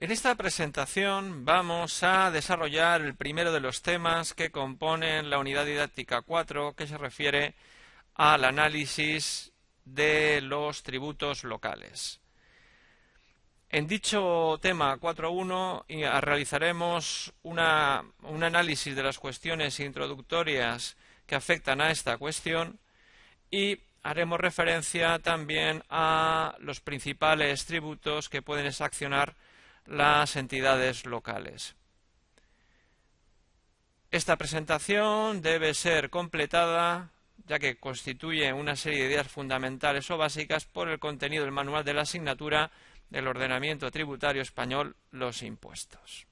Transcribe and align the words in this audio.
En 0.00 0.12
esta 0.12 0.34
presentación 0.36 1.44
vamos 1.44 2.02
a 2.02 2.30
desarrollar 2.30 3.00
el 3.00 3.16
primero 3.16 3.50
de 3.50 3.60
los 3.60 3.82
temas 3.82 4.34
que 4.34 4.50
componen 4.50 5.28
la 5.30 5.38
unidad 5.38 5.66
didáctica 5.66 6.22
4 6.22 6.74
que 6.74 6.86
se 6.86 6.98
refiere 6.98 7.56
al 8.14 8.44
análisis 8.44 9.52
de 9.84 10.40
los 10.42 10.82
tributos 10.82 11.44
locales. 11.44 12.20
En 13.70 13.86
dicho 13.86 14.58
tema 14.62 14.96
4.1 14.96 16.20
realizaremos 16.22 17.34
un 17.42 17.58
análisis 17.58 18.96
de 18.96 19.02
las 19.02 19.18
cuestiones 19.18 19.78
introductorias 19.80 20.96
que 21.26 21.34
afectan 21.34 21.82
a 21.82 21.90
esta 21.90 22.16
cuestión 22.16 22.78
y 23.50 23.78
haremos 24.02 24.40
referencia 24.40 25.18
también 25.18 25.82
a 25.90 26.56
los 26.60 26.80
principales 26.80 27.66
tributos 27.66 28.30
que 28.30 28.40
pueden 28.40 28.64
exaccionar 28.64 29.34
las 29.84 30.36
entidades 30.36 31.04
locales. 31.04 31.74
Esta 34.10 34.36
presentación 34.36 35.42
debe 35.42 35.74
ser 35.74 36.08
completada 36.08 37.10
ya 37.46 37.58
que 37.58 37.76
constituye 37.76 38.50
una 38.52 38.76
serie 38.76 39.00
de 39.00 39.10
ideas 39.10 39.28
fundamentales 39.28 40.10
o 40.10 40.16
básicas 40.16 40.64
por 40.64 40.88
el 40.88 40.98
contenido 40.98 41.44
del 41.44 41.52
manual 41.52 41.84
de 41.84 41.94
la 41.94 42.02
asignatura 42.02 42.70
del 43.10 43.26
ordenamiento 43.26 43.90
tributario 43.90 44.42
español, 44.42 44.96
los 45.10 45.42
impuestos. 45.42 46.26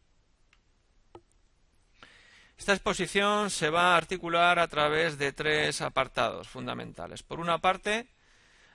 Esta 2.59 2.73
exposición 2.73 3.51
se 3.51 3.69
va 3.69 3.95
a 3.95 3.97
articular 3.97 4.59
a 4.59 4.69
través 4.69 5.19
de 5.19 5.33
tres 5.33 5.83
apartados 5.83 6.49
fundamentales. 6.49 7.23
Por 7.23 7.39
una 7.39 7.59
parte, 7.59 8.07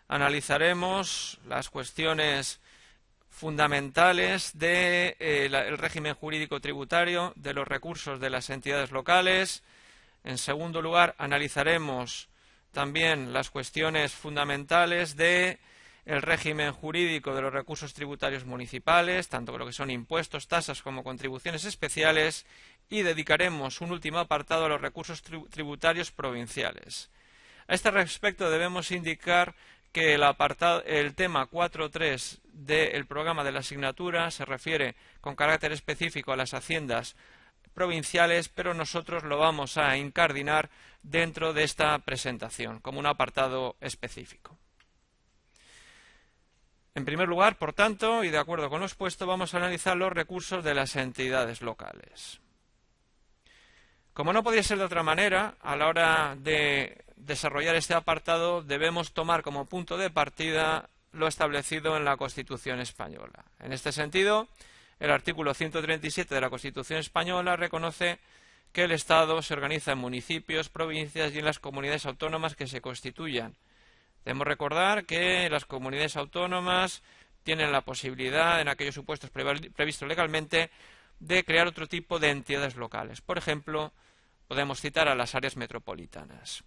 analizaremos 0.08 1.40
las 1.48 1.70
cuestiones 1.70 2.60
fundamentales 3.30 4.52
del 4.54 5.16
de, 5.18 5.76
régimen 5.78 6.14
jurídico 6.14 6.60
tributario, 6.60 7.34
de 7.36 7.54
los 7.54 7.68
recursos 7.68 8.20
de 8.20 8.30
las 8.30 8.50
entidades 8.52 8.92
locales. 8.92 9.64
En 10.24 10.38
segundo 10.38 10.82
lugar, 10.82 11.16
analizaremos 11.18 12.30
también 12.72 13.34
las 13.34 13.50
cuestiones 13.50 14.14
fundamentales 14.14 15.16
de 15.16 15.60
el 16.06 16.22
régimen 16.22 16.74
jurídico 16.74 17.36
de 17.36 17.42
los 17.42 17.54
recursos 17.54 17.94
tributarios 17.94 18.46
municipales, 18.46 19.30
tanto 19.30 19.58
lo 19.58 19.66
que 19.66 19.74
son 19.74 19.92
impuestos, 19.92 20.48
tasas 20.48 20.82
como 20.82 21.04
contribuciones 21.04 21.66
especiales, 21.66 22.46
y 22.90 23.04
dedicaremos 23.04 23.82
un 23.82 23.92
último 23.92 24.20
apartado 24.20 24.66
a 24.66 24.70
los 24.70 24.82
recursos 24.82 25.22
tributarios 25.22 26.12
provinciales. 26.12 27.10
A 27.68 27.74
este 27.74 27.92
respecto 27.92 28.50
debemos 28.50 28.92
indicar 28.92 29.56
que 29.92 30.14
el, 30.16 30.24
apartado, 30.24 30.84
el 30.86 31.16
tema 31.16 31.50
4.3 31.50 32.40
del 32.44 33.06
programa 33.06 33.44
de 33.44 33.52
la 33.52 33.60
asignatura 33.60 34.32
se 34.32 34.46
refiere 34.46 34.96
con 35.20 35.36
carácter 35.36 35.72
específico 35.72 36.32
a 36.32 36.38
las 36.38 36.54
haciendas 36.54 37.16
provinciales, 37.74 38.50
pero 38.50 38.74
nosotros 38.74 39.24
lo 39.24 39.38
vamos 39.38 39.78
a 39.78 39.98
incardinar 39.98 40.70
dentro 41.04 41.54
de 41.54 41.64
esta 41.64 41.98
presentación 42.00 42.80
como 42.80 43.00
un 43.00 43.06
apartado 43.06 43.76
específico. 43.80 44.61
En 46.94 47.06
primer 47.06 47.28
lugar, 47.28 47.58
por 47.58 47.74
tanto, 47.74 48.24
y 48.24 48.30
de 48.30 48.38
acuerdo 48.38 48.70
con 48.70 48.82
lo 48.82 48.86
expuesto, 48.86 49.26
vamos 49.26 49.54
a 49.54 49.58
analizar 49.58 49.96
los 49.96 50.12
recursos 50.12 50.64
de 50.64 50.74
las 50.74 50.96
entidades 50.96 51.62
locales. 51.62 52.42
Como 54.14 54.34
no 54.34 54.44
podía 54.44 54.62
ser 54.62 54.78
de 54.78 54.84
otra 54.84 55.04
manera, 55.04 55.56
a 55.62 55.78
la 55.78 55.88
hora 55.88 56.36
de 56.38 57.06
desarrollar 57.16 57.76
este 57.76 57.94
apartado 57.94 58.62
debemos 58.62 59.14
tomar 59.14 59.42
como 59.42 59.66
punto 59.66 59.98
de 59.98 60.10
partida 60.10 60.90
lo 61.14 61.28
establecido 61.28 61.96
en 61.96 62.04
la 62.04 62.18
Constitución 62.18 62.82
española. 62.82 63.46
En 63.60 63.72
este 63.72 63.92
sentido, 63.92 64.50
el 65.00 65.12
artículo 65.12 65.54
137 65.54 66.36
de 66.36 66.42
la 66.42 66.50
Constitución 66.50 67.00
española 67.00 67.56
reconoce 67.56 68.20
que 68.74 68.84
el 68.84 68.92
Estado 68.92 69.42
se 69.42 69.54
organiza 69.54 69.94
en 69.94 69.98
municipios, 69.98 70.70
provincias 70.70 71.34
y 71.34 71.40
en 71.40 71.46
las 71.46 71.60
comunidades 71.60 72.06
autónomas 72.06 72.56
que 72.56 72.68
se 72.68 72.82
constituyan. 72.82 73.56
Debemos 74.26 74.48
recordar 74.48 75.06
que 75.06 75.50
las 75.50 75.66
comunidades 75.66 76.16
autónomas 76.16 77.04
tienen 77.44 77.72
la 77.72 77.82
posibilidad, 77.82 78.62
en 78.62 78.68
aquellos 78.68 78.96
supuestos 78.96 79.30
previstos 79.30 80.08
legalmente, 80.08 80.70
de 81.20 81.44
crear 81.44 81.68
otro 81.68 81.88
tipo 81.88 82.20
de 82.20 82.30
entidades 82.30 82.76
locales. 82.76 83.22
Por 83.22 83.38
ejemplo, 83.38 83.94
podemos 84.48 84.82
citar 84.82 85.08
a 85.08 85.16
las 85.16 85.36
áreas 85.36 85.58
metropolitanas. 85.58 86.64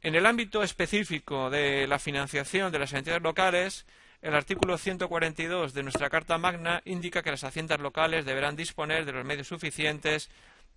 En 0.00 0.14
el 0.14 0.26
ámbito 0.26 0.62
específico 0.62 1.48
de 1.48 1.86
la 1.86 1.98
financiación 1.98 2.72
de 2.72 2.78
las 2.78 2.92
entidades 2.92 3.22
locales, 3.22 3.86
el 4.20 4.34
artículo 4.34 4.76
142 4.76 5.74
de 5.74 5.82
nuestra 5.82 6.10
Carta 6.10 6.38
Magna 6.38 6.82
indica 6.84 7.22
que 7.22 7.30
las 7.30 7.44
haciendas 7.44 7.80
locales 7.80 8.24
deberán 8.24 8.56
disponer 8.56 9.04
de 9.04 9.12
los 9.12 9.24
medios 9.24 9.48
suficientes 9.48 10.28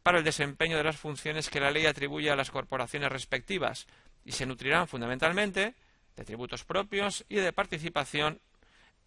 para 0.06 0.20
el 0.20 0.24
desempeño 0.24 0.78
de 0.78 0.84
las 0.84 0.98
funciones 0.98 1.50
que 1.50 1.60
la 1.60 1.72
ley 1.72 1.88
atribuye 1.88 2.30
a 2.30 2.36
las 2.36 2.52
corporaciones 2.52 3.12
respectivas 3.12 3.88
y 4.24 4.34
se 4.34 4.46
nutrirán 4.46 4.88
fundamentalmente 4.88 5.74
de 6.16 6.24
tributos 6.24 6.64
propios 6.64 7.26
y 7.28 7.38
de 7.38 7.52
participación 7.52 8.40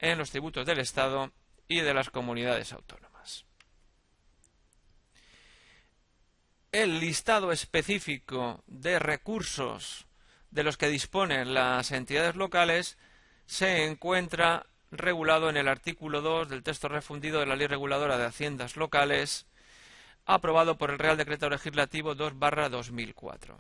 en 0.01 0.19
los 0.19 0.33
tributos 0.33 0.67
del 0.67 0.81
Estado 0.81 1.31
y 1.69 1.83
de 1.83 1.95
las 1.95 2.11
comunidades 2.11 2.73
autónomas. 2.73 3.45
El 6.73 6.99
listado 6.99 7.53
específico 7.53 8.65
de 8.67 8.99
recursos 8.99 10.05
de 10.51 10.65
los 10.65 10.77
que 10.77 10.89
disponen 10.89 11.55
las 11.55 11.93
entidades 11.93 12.35
locales 12.35 12.99
se 13.47 13.85
encuentra 13.85 14.67
regulado 14.91 15.49
en 15.49 15.59
el 15.59 15.69
artículo 15.69 16.23
2 16.23 16.49
del 16.49 16.65
texto 16.65 16.89
refundido 16.89 17.39
de 17.39 17.47
la 17.47 17.55
Ley 17.55 17.69
Reguladora 17.69 18.19
de 18.19 18.27
Haciendas 18.27 18.75
Locales, 18.75 19.47
aprobado 20.29 20.77
por 20.77 20.91
el 20.91 20.99
Real 20.99 21.17
Decreto 21.17 21.49
Legislativo 21.49 22.15
2-2004. 22.15 23.57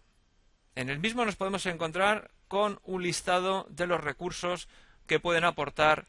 En 0.76 0.90
el 0.90 1.00
mismo 1.00 1.24
nos 1.24 1.34
podemos 1.34 1.64
encontrar 1.64 2.30
con 2.46 2.78
un 2.84 3.02
listado 3.02 3.66
de 3.70 3.86
los 3.86 4.04
recursos 4.04 4.68
que 5.06 5.18
pueden 5.18 5.44
aportar 5.44 6.06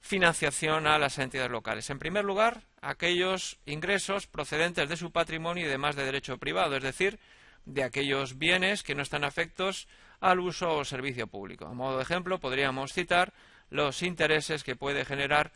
financiación 0.00 0.86
a 0.86 0.98
las 0.98 1.18
entidades 1.18 1.50
locales. 1.50 1.88
En 1.88 1.98
primer 1.98 2.22
lugar, 2.22 2.64
aquellos 2.82 3.58
ingresos 3.64 4.26
procedentes 4.26 4.90
de 4.90 4.98
su 4.98 5.10
patrimonio 5.10 5.64
y 5.64 5.70
demás 5.70 5.96
de 5.96 6.04
derecho 6.04 6.36
privado, 6.36 6.76
es 6.76 6.82
decir, 6.82 7.18
de 7.64 7.82
aquellos 7.82 8.36
bienes 8.36 8.82
que 8.82 8.94
no 8.94 9.00
están 9.00 9.24
afectos 9.24 9.88
al 10.20 10.38
uso 10.38 10.76
o 10.76 10.84
servicio 10.84 11.28
público. 11.28 11.64
A 11.64 11.72
modo 11.72 11.96
de 11.96 12.02
ejemplo, 12.02 12.38
podríamos 12.38 12.92
citar 12.92 13.32
los 13.70 14.02
intereses 14.02 14.64
que 14.64 14.76
puede 14.76 15.06
generar 15.06 15.52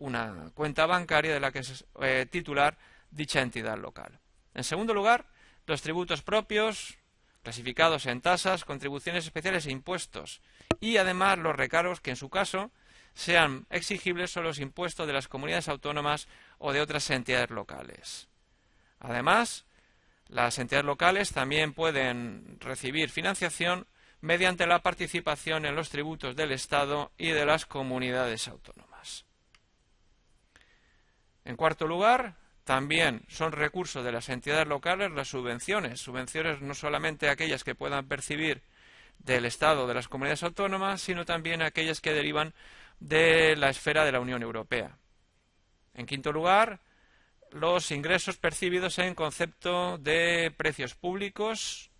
una 0.00 0.50
cuenta 0.54 0.86
bancaria 0.86 1.32
de 1.32 1.40
la 1.40 1.52
que 1.52 1.60
es 1.60 1.84
eh, 2.00 2.26
titular 2.28 2.76
dicha 3.12 3.40
entidad 3.40 3.78
local. 3.78 4.18
En 4.54 4.64
segundo 4.64 4.94
lugar, 4.94 5.26
los 5.66 5.82
tributos 5.82 6.22
propios, 6.22 6.98
clasificados 7.42 8.06
en 8.06 8.20
tasas, 8.20 8.64
contribuciones 8.64 9.24
especiales 9.24 9.66
e 9.66 9.70
impuestos, 9.70 10.42
y 10.80 10.96
además 10.96 11.38
los 11.38 11.54
recargos 11.54 12.00
que 12.00 12.10
en 12.10 12.16
su 12.16 12.28
caso 12.28 12.72
sean 13.14 13.66
exigibles 13.70 14.30
son 14.30 14.44
los 14.44 14.58
impuestos 14.58 15.06
de 15.06 15.12
las 15.12 15.28
comunidades 15.28 15.68
autónomas 15.68 16.28
o 16.58 16.72
de 16.72 16.80
otras 16.80 17.08
entidades 17.10 17.50
locales. 17.50 18.28
Además, 18.98 19.66
las 20.28 20.58
entidades 20.58 20.86
locales 20.86 21.32
también 21.32 21.74
pueden 21.74 22.58
recibir 22.60 23.10
financiación 23.10 23.86
mediante 24.20 24.66
la 24.66 24.82
participación 24.82 25.66
en 25.66 25.74
los 25.74 25.90
tributos 25.90 26.36
del 26.36 26.52
Estado 26.52 27.12
y 27.18 27.30
de 27.30 27.44
las 27.44 27.66
comunidades 27.66 28.48
autónomas. 28.48 29.26
En 31.44 31.56
cuarto 31.56 31.86
lugar, 31.86 32.36
también 32.64 33.22
son 33.28 33.52
recursos 33.52 34.04
de 34.04 34.12
las 34.12 34.28
entidades 34.28 34.68
locales 34.68 35.10
las 35.10 35.28
subvenciones, 35.28 36.00
subvenciones 36.00 36.60
no 36.60 36.74
solamente 36.74 37.28
aquellas 37.28 37.64
que 37.64 37.74
puedan 37.74 38.06
percibir 38.06 38.62
del 39.18 39.44
Estado 39.44 39.86
de 39.86 39.94
las 39.94 40.08
comunidades 40.08 40.42
autónomas, 40.42 41.00
sino 41.00 41.24
también 41.24 41.62
aquellas 41.62 42.00
que 42.00 42.12
derivan 42.12 42.54
de 43.00 43.56
la 43.56 43.70
esfera 43.70 44.04
de 44.04 44.12
la 44.12 44.20
Unión 44.20 44.42
Europea. 44.42 44.96
En 45.94 46.06
quinto 46.06 46.32
lugar, 46.32 46.80
los 47.50 47.90
ingresos 47.90 48.36
percibidos 48.36 48.98
en 48.98 49.14
concepto 49.14 49.98
de 49.98 50.52
precios 50.56 50.94
públicos, 50.94 51.90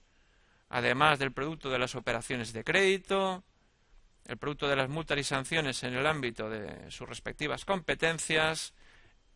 además 0.68 1.18
del 1.18 1.32
producto 1.32 1.70
de 1.70 1.78
las 1.78 1.94
operaciones 1.94 2.52
de 2.52 2.64
crédito, 2.64 3.44
el 4.26 4.38
producto 4.38 4.68
de 4.68 4.76
las 4.76 4.88
multas 4.88 5.18
y 5.18 5.24
sanciones 5.24 5.82
en 5.82 5.94
el 5.94 6.06
ámbito 6.06 6.48
de 6.48 6.90
sus 6.90 7.08
respectivas 7.08 7.64
competencias 7.64 8.72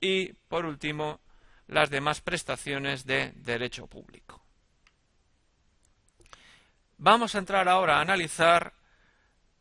y, 0.06 0.34
por 0.48 0.66
último, 0.66 1.20
las 1.66 1.90
demás 1.90 2.20
prestaciones 2.20 3.06
de 3.06 3.32
derecho 3.34 3.88
público. 3.88 4.40
Vamos 6.98 7.34
a 7.34 7.38
entrar 7.38 7.68
ahora 7.68 7.98
a 7.98 8.02
analizar 8.02 8.72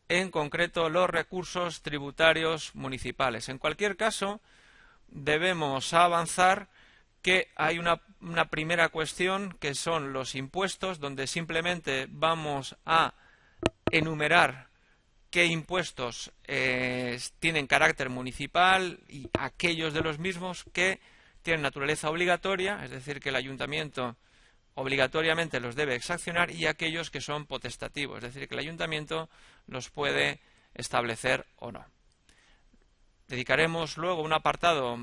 en 0.08 0.30
concreto 0.30 0.90
los 0.90 1.10
recursos 1.10 1.82
tributarios 1.82 2.76
municipales. 2.76 3.50
En 3.50 3.58
cualquier 3.58 3.98
caso, 3.98 4.40
debemos 5.08 5.94
avanzar 5.94 6.70
que 7.24 7.52
hay 7.56 7.80
una, 7.80 8.00
primera 8.52 8.90
cuestión 8.90 9.58
que 9.60 9.74
son 9.74 10.14
los 10.14 10.36
impuestos, 10.36 11.00
donde 11.00 11.26
simplemente 11.26 12.06
vamos 12.08 12.76
a 12.86 13.16
enumerar 13.90 14.70
qué 15.36 15.48
impuestos 15.48 16.32
eh, 16.46 17.20
tienen 17.40 17.68
carácter 17.68 18.10
municipal 18.10 19.02
y 19.10 19.30
aquellos 19.38 19.94
de 19.94 20.00
los 20.00 20.18
mismos 20.18 20.64
que 20.72 21.02
tienen 21.42 21.62
naturaleza 21.62 22.10
obligatoria, 22.10 22.82
es 22.86 22.92
decir, 22.92 23.20
que 23.20 23.28
el 23.28 23.36
ayuntamiento 23.36 24.16
obligatoriamente 24.76 25.60
los 25.60 25.76
debe 25.76 25.96
exaccionar 25.96 26.52
y 26.52 26.68
aquellos 26.68 27.12
que 27.12 27.20
son 27.20 27.48
potestativos, 27.48 28.24
es 28.24 28.34
decir, 28.34 28.48
que 28.48 28.56
el 28.56 28.62
ayuntamiento 28.62 29.30
los 29.68 29.90
puede 29.90 30.40
establecer 30.74 31.46
o 31.58 31.70
no. 31.74 31.86
Dedicaremos 33.28 33.98
luego 33.98 34.22
un 34.22 34.32
apartado 34.32 34.98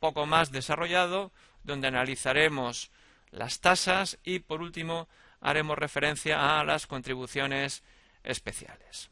poco 0.00 0.26
más 0.26 0.50
desarrollado 0.50 1.30
donde 1.62 1.86
analizaremos 1.86 2.90
las 3.30 3.60
tasas 3.60 4.18
y 4.24 4.40
por 4.40 4.62
último 4.62 5.06
haremos 5.40 5.78
referencia 5.78 6.58
a 6.58 6.64
las 6.64 6.88
contribuciones 6.88 7.84
especiales. 8.24 9.10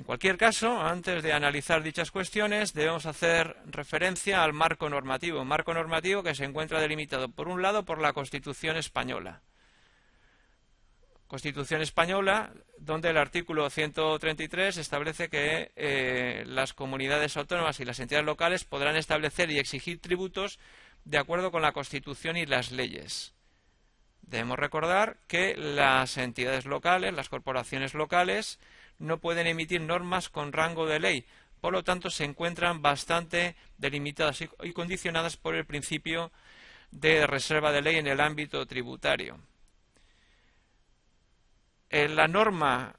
En 0.00 0.06
cualquier 0.06 0.38
caso, 0.38 0.80
antes 0.80 1.22
de 1.22 1.34
analizar 1.34 1.82
dichas 1.82 2.10
cuestiones, 2.10 2.72
debemos 2.72 3.04
hacer 3.04 3.54
referencia 3.66 4.42
al 4.42 4.54
marco 4.54 4.88
normativo, 4.88 5.42
un 5.42 5.48
marco 5.48 5.74
normativo 5.74 6.22
que 6.22 6.34
se 6.34 6.46
encuentra 6.46 6.80
delimitado, 6.80 7.28
por 7.28 7.48
un 7.48 7.60
lado, 7.60 7.84
por 7.84 8.00
la 8.00 8.14
Constitución 8.14 8.78
española. 8.78 9.42
Constitución 11.26 11.82
española, 11.82 12.50
donde 12.78 13.10
el 13.10 13.18
artículo 13.18 13.68
133 13.68 14.78
establece 14.78 15.28
que 15.28 15.70
eh, 15.76 16.44
las 16.46 16.72
comunidades 16.72 17.36
autónomas 17.36 17.78
y 17.80 17.84
las 17.84 18.00
entidades 18.00 18.24
locales 18.24 18.64
podrán 18.64 18.96
establecer 18.96 19.50
y 19.50 19.58
exigir 19.58 20.00
tributos 20.00 20.58
de 21.04 21.18
acuerdo 21.18 21.52
con 21.52 21.60
la 21.60 21.72
Constitución 21.72 22.38
y 22.38 22.46
las 22.46 22.72
leyes. 22.72 23.34
Debemos 24.22 24.58
recordar 24.58 25.18
que 25.28 25.54
las 25.58 26.16
entidades 26.16 26.64
locales, 26.64 27.12
las 27.12 27.28
corporaciones 27.28 27.92
locales, 27.92 28.58
no 29.00 29.18
pueden 29.18 29.48
emitir 29.48 29.80
normas 29.80 30.28
con 30.28 30.52
rango 30.52 30.86
de 30.86 31.00
ley, 31.00 31.26
por 31.60 31.72
lo 31.72 31.82
tanto 31.82 32.10
se 32.10 32.24
encuentran 32.24 32.82
bastante 32.82 33.56
delimitadas 33.78 34.40
y 34.40 34.72
condicionadas 34.72 35.36
por 35.36 35.56
el 35.56 35.66
principio 35.66 36.30
de 36.90 37.26
reserva 37.26 37.72
de 37.72 37.82
ley 37.82 37.96
en 37.96 38.06
el 38.06 38.20
ámbito 38.20 38.64
tributario. 38.66 39.38
En 41.88 42.14
la 42.14 42.28
norma, 42.28 42.94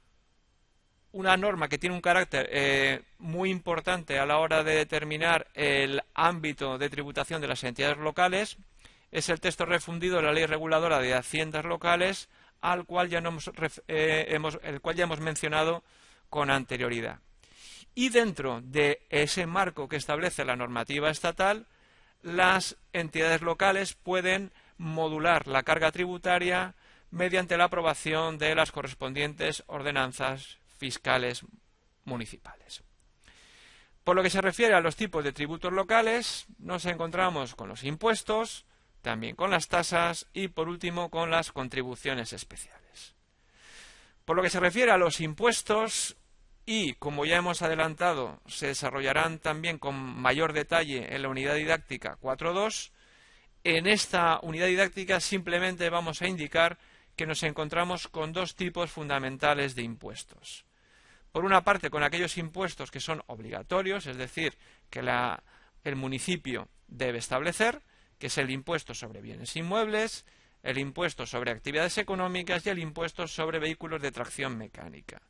una 1.12 1.36
norma 1.36 1.68
que 1.68 1.78
tiene 1.78 1.96
un 1.96 2.02
carácter 2.02 2.48
eh, 2.52 3.02
muy 3.18 3.50
importante 3.50 4.18
a 4.18 4.26
la 4.26 4.38
hora 4.38 4.64
de 4.64 4.74
determinar 4.74 5.48
el 5.54 6.02
ámbito 6.14 6.78
de 6.78 6.90
tributación 6.90 7.40
de 7.40 7.48
las 7.48 7.64
entidades 7.64 7.98
locales 7.98 8.58
es 9.10 9.28
el 9.28 9.40
texto 9.40 9.66
refundido 9.66 10.16
de 10.16 10.22
la 10.22 10.32
Ley 10.32 10.46
Reguladora 10.46 10.98
de 10.98 11.14
Haciendas 11.14 11.64
Locales 11.64 12.28
al 12.62 12.86
cual 12.86 13.10
ya 13.10 13.22
eh, 13.88 14.26
hemos, 14.28 14.58
el 14.62 14.80
cual 14.80 14.96
ya 14.96 15.04
hemos 15.04 15.20
mencionado 15.20 15.82
con 16.30 16.50
anterioridad. 16.50 17.18
Y 17.94 18.08
dentro 18.08 18.62
de 18.62 19.02
ese 19.10 19.46
marco 19.46 19.88
que 19.88 19.96
establece 19.96 20.46
la 20.46 20.56
normativa 20.56 21.10
estatal, 21.10 21.66
las 22.22 22.76
entidades 22.94 23.42
locales 23.42 23.94
pueden 23.94 24.52
modular 24.78 25.46
la 25.46 25.62
carga 25.62 25.92
tributaria 25.92 26.74
mediante 27.10 27.58
la 27.58 27.64
aprobación 27.64 28.38
de 28.38 28.54
las 28.54 28.72
correspondientes 28.72 29.62
ordenanzas 29.66 30.58
fiscales 30.78 31.44
municipales. 32.04 32.82
Por 34.04 34.16
lo 34.16 34.22
que 34.22 34.30
se 34.30 34.40
refiere 34.40 34.74
a 34.74 34.80
los 34.80 34.96
tipos 34.96 35.22
de 35.22 35.32
tributos 35.32 35.72
locales, 35.72 36.46
nos 36.58 36.86
encontramos 36.86 37.54
con 37.54 37.68
los 37.68 37.84
impuestos, 37.84 38.64
también 39.02 39.36
con 39.36 39.50
las 39.50 39.68
tasas 39.68 40.26
y 40.32 40.48
por 40.48 40.68
último 40.68 41.10
con 41.10 41.30
las 41.30 41.52
contribuciones 41.52 42.32
especiales. 42.32 43.14
Por 44.24 44.36
lo 44.36 44.42
que 44.42 44.50
se 44.50 44.60
refiere 44.60 44.92
a 44.92 44.96
los 44.96 45.20
impuestos 45.20 46.16
y, 46.64 46.94
como 46.94 47.24
ya 47.24 47.36
hemos 47.36 47.60
adelantado, 47.60 48.40
se 48.46 48.68
desarrollarán 48.68 49.40
también 49.40 49.78
con 49.78 49.96
mayor 49.96 50.52
detalle 50.52 51.14
en 51.14 51.22
la 51.22 51.28
unidad 51.28 51.56
didáctica 51.56 52.16
4.2, 52.20 52.92
en 53.64 53.86
esta 53.86 54.38
unidad 54.42 54.66
didáctica 54.66 55.20
simplemente 55.20 55.90
vamos 55.90 56.22
a 56.22 56.28
indicar 56.28 56.78
que 57.16 57.26
nos 57.26 57.42
encontramos 57.42 58.08
con 58.08 58.32
dos 58.32 58.56
tipos 58.56 58.90
fundamentales 58.90 59.74
de 59.74 59.82
impuestos. 59.82 60.64
Por 61.30 61.44
una 61.44 61.62
parte, 61.62 61.90
con 61.90 62.02
aquellos 62.02 62.38
impuestos 62.38 62.90
que 62.90 63.00
son 63.00 63.22
obligatorios, 63.26 64.06
es 64.06 64.16
decir, 64.16 64.56
que 64.90 65.00
el 65.84 65.96
municipio 65.96 66.68
debe 66.88 67.18
establecer, 67.18 67.82
que 68.22 68.28
es 68.28 68.38
el 68.38 68.52
impuesto 68.52 68.94
sobre 68.94 69.20
bienes 69.20 69.56
inmuebles, 69.56 70.24
el 70.62 70.78
impuesto 70.78 71.26
sobre 71.26 71.50
actividades 71.50 71.98
económicas 71.98 72.64
y 72.64 72.70
el 72.70 72.78
impuesto 72.78 73.26
sobre 73.26 73.58
vehículos 73.58 74.00
de 74.00 74.12
tracción 74.12 74.56
mecánica. 74.56 75.20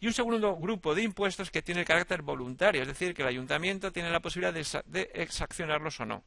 Y 0.00 0.06
un 0.06 0.12
segundo 0.12 0.54
grupo 0.54 0.94
de 0.94 1.02
impuestos 1.02 1.50
que 1.50 1.62
tiene 1.62 1.86
carácter 1.86 2.20
voluntario, 2.20 2.82
es 2.82 2.88
decir, 2.88 3.14
que 3.14 3.22
el 3.22 3.28
ayuntamiento 3.28 3.90
tiene 3.90 4.10
la 4.10 4.20
posibilidad 4.20 4.52
de, 4.84 5.10
exaccionarlos 5.14 5.98
o 6.00 6.04
no. 6.04 6.24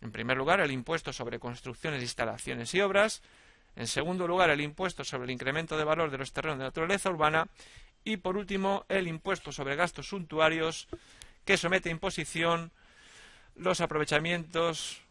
En 0.00 0.10
primer 0.10 0.36
lugar, 0.36 0.58
el 0.58 0.72
impuesto 0.72 1.12
sobre 1.12 1.38
construcciones, 1.38 2.02
instalaciones 2.02 2.74
y 2.74 2.80
obras. 2.80 3.22
En 3.76 3.86
segundo 3.86 4.26
lugar, 4.26 4.50
el 4.50 4.60
impuesto 4.60 5.04
sobre 5.04 5.26
el 5.26 5.30
incremento 5.30 5.78
de 5.78 5.84
valor 5.84 6.10
de 6.10 6.18
los 6.18 6.32
terrenos 6.32 6.58
de 6.58 6.64
naturaleza 6.64 7.10
urbana. 7.10 7.46
Y 8.02 8.16
por 8.16 8.36
último, 8.36 8.86
el 8.88 9.06
impuesto 9.06 9.52
sobre 9.52 9.76
gastos 9.76 10.08
suntuarios 10.08 10.88
que 11.44 11.56
somete 11.56 11.90
a 11.90 11.92
imposición 11.92 12.72
los 13.54 13.80
aprovechamientos 13.80 15.04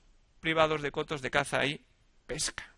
privados 0.48 0.82
de 0.82 0.94
cotos 0.94 1.22
de 1.22 1.30
caza 1.30 1.66
y 1.66 1.84
pesca. 2.26 2.74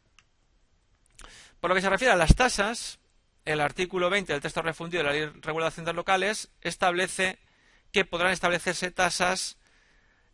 Por 1.59 1.69
lo 1.69 1.75
que 1.75 1.81
se 1.81 1.89
refiere 1.91 2.11
a 2.11 2.17
las 2.17 2.33
tasas, 2.33 2.97
el 3.45 3.61
artículo 3.61 4.09
20 4.09 4.33
del 4.33 4.41
texto 4.41 4.63
refundido 4.63 5.03
de 5.03 5.07
la 5.07 5.13
Ley 5.13 5.21
de 5.27 5.39
Regulación 5.39 5.85
Locales 5.95 6.49
establece 6.61 7.37
que 7.91 8.05
podrán 8.05 8.31
establecerse 8.31 8.89
tasas 8.89 9.59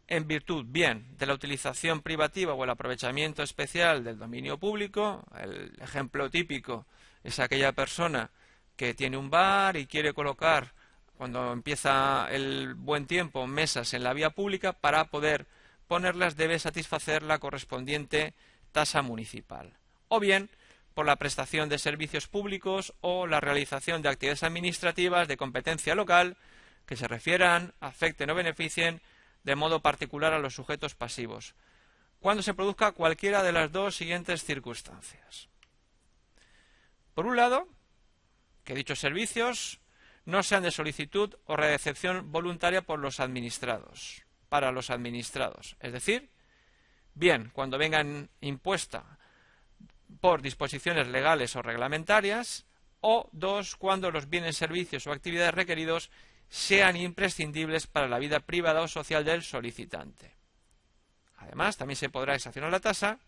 en 0.07 0.29
virtud 0.29 0.63
bien 0.69 1.17
de 1.17 1.25
la 1.25 1.33
utilización 1.33 2.01
privativa 2.01 2.53
o 2.53 2.63
el 2.63 2.69
aprovechamiento 2.69 3.43
especial 3.43 4.05
del 4.05 4.17
dominio 4.17 4.57
público. 4.57 5.25
El 5.37 5.77
ejemplo 5.81 6.29
típico 6.29 6.85
es 7.21 7.39
aquella 7.39 7.73
persona 7.73 8.31
que 8.77 8.93
tiene 8.93 9.17
un 9.17 9.29
bar 9.29 9.75
y 9.75 9.87
quiere 9.87 10.13
colocar, 10.13 10.71
cuando 11.17 11.51
empieza 11.51 12.29
el 12.31 12.75
buen 12.75 13.07
tiempo, 13.07 13.45
mesas 13.45 13.93
en 13.93 14.05
la 14.05 14.13
vía 14.13 14.29
pública 14.29 14.71
para 14.71 15.09
poder 15.09 15.47
ponerlas 15.87 16.35
debe 16.35 16.59
satisfacer 16.59 17.23
la 17.23 17.39
correspondiente 17.39 18.33
tasa 18.71 19.01
municipal. 19.01 19.77
O 20.07 20.19
bien 20.19 20.49
por 20.93 21.05
la 21.05 21.17
prestación 21.17 21.69
de 21.69 21.79
servicios 21.79 22.27
públicos 22.27 22.93
o 23.01 23.27
la 23.27 23.41
realización 23.41 24.01
de 24.01 24.09
actividades 24.09 24.43
administrativas 24.43 25.27
de 25.27 25.37
competencia 25.37 25.95
local 25.95 26.37
que 26.85 26.95
se 26.95 27.07
refieran, 27.07 27.73
afecten 27.79 28.29
o 28.29 28.35
beneficien 28.35 29.01
de 29.43 29.55
modo 29.55 29.81
particular 29.81 30.33
a 30.33 30.39
los 30.39 30.55
sujetos 30.55 30.95
pasivos, 30.95 31.55
cuando 32.19 32.43
se 32.43 32.53
produzca 32.53 32.93
cualquiera 32.93 33.43
de 33.43 33.51
las 33.51 33.71
dos 33.71 33.95
siguientes 33.95 34.43
circunstancias. 34.43 35.49
Por 37.13 37.25
un 37.25 37.35
lado, 37.35 37.67
que 38.63 38.73
dichos 38.73 38.99
servicios 38.99 39.79
no 40.25 40.41
sean 40.41 40.63
de 40.63 40.71
solicitud 40.71 41.35
o 41.45 41.55
recepción 41.55 42.31
voluntaria 42.31 42.81
por 42.81 42.99
los 42.99 43.19
administrados 43.19 44.24
para 44.49 44.71
los 44.71 44.89
administrados. 44.89 45.75
Es 45.79 45.93
decir, 45.93 46.29
bien 47.13 47.51
cuando 47.53 47.77
vengan 47.77 48.29
impuesta 48.41 49.17
por 50.19 50.41
disposiciones 50.41 51.07
legales 51.07 51.55
o 51.55 51.61
reglamentarias, 51.61 52.65
o 53.01 53.29
dos, 53.31 53.75
cuando 53.75 54.11
los 54.11 54.29
bienes, 54.29 54.57
servicios 54.57 55.05
o 55.05 55.11
actividades 55.11 55.53
requeridos 55.53 56.09
sean 56.49 56.95
imprescindibles 56.95 57.87
para 57.87 58.07
la 58.07 58.19
vida 58.19 58.39
privada 58.39 58.81
o 58.81 58.87
social 58.87 59.23
del 59.23 59.43
solicitante. 59.43 60.35
Además, 61.37 61.77
también 61.77 61.97
se 61.97 62.09
podrá 62.09 62.35
exaccionar 62.35 62.71
la 62.71 62.79
tasa 62.79 63.19